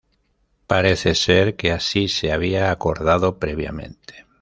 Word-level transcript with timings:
Parece 0.65 1.13
ser 1.13 1.55
que 1.55 1.71
así 1.71 2.07
se 2.07 2.31
había 2.31 2.71
acordado 2.71 3.37
previamente. 3.37 4.25